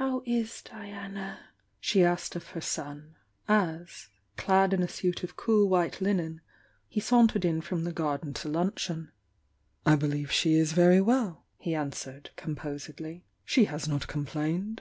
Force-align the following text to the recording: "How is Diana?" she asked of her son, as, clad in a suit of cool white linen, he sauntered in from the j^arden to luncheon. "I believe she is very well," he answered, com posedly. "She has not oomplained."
"How 0.00 0.24
is 0.26 0.62
Diana?" 0.62 1.50
she 1.78 2.02
asked 2.02 2.34
of 2.34 2.48
her 2.48 2.60
son, 2.60 3.14
as, 3.46 4.08
clad 4.36 4.72
in 4.74 4.82
a 4.82 4.88
suit 4.88 5.22
of 5.22 5.36
cool 5.36 5.68
white 5.68 6.00
linen, 6.00 6.40
he 6.88 6.98
sauntered 6.98 7.44
in 7.44 7.60
from 7.60 7.84
the 7.84 7.92
j^arden 7.92 8.34
to 8.40 8.48
luncheon. 8.48 9.12
"I 9.86 9.94
believe 9.94 10.32
she 10.32 10.54
is 10.54 10.72
very 10.72 11.00
well," 11.00 11.44
he 11.56 11.76
answered, 11.76 12.30
com 12.34 12.56
posedly. 12.56 13.22
"She 13.44 13.66
has 13.66 13.86
not 13.86 14.08
oomplained." 14.08 14.80